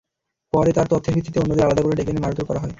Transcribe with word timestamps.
পরে 0.53 0.71
তাঁর 0.73 0.87
তথ্যের 0.87 1.13
ভিত্তিতে 1.15 1.37
অন্যদের 1.39 1.65
আলাদা 1.65 1.81
করে 1.81 1.95
ডেকে 1.95 2.11
এনে 2.11 2.21
মারধর 2.21 2.45
করা 2.45 2.59
হয়। 2.59 2.69